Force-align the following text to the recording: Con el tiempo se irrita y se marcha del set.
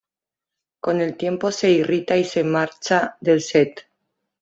Con 0.79 0.99
el 0.99 1.15
tiempo 1.15 1.51
se 1.51 1.69
irrita 1.69 2.17
y 2.17 2.23
se 2.23 2.43
marcha 2.43 3.17
del 3.21 3.39
set. 3.39 3.85